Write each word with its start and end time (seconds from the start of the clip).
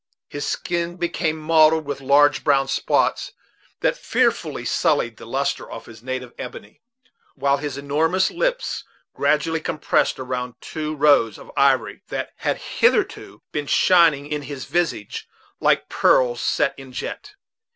His 0.27 0.47
skin 0.47 0.95
became 0.97 1.37
mottled 1.37 1.85
with 1.85 2.01
large 2.01 2.43
brown 2.43 2.67
spots, 2.67 3.33
that 3.81 3.95
fearfully 3.95 4.65
sullied 4.65 5.17
the 5.17 5.27
lustre 5.27 5.69
of 5.69 5.85
his 5.85 6.01
native 6.01 6.33
ebony, 6.39 6.81
while 7.35 7.57
his 7.57 7.77
enormous 7.77 8.31
lips 8.31 8.83
gradually 9.13 9.61
compressed 9.61 10.17
around 10.17 10.55
two 10.59 10.95
rows 10.95 11.37
of 11.37 11.51
ivory 11.55 12.01
that 12.07 12.31
had 12.37 12.57
hitherto 12.57 13.43
been 13.51 13.67
shining 13.67 14.25
in 14.25 14.41
his 14.41 14.65
visage 14.65 15.29
like 15.59 15.87
pearls 15.87 16.41
set 16.41 16.73
in 16.79 16.91
jet. 16.91 17.35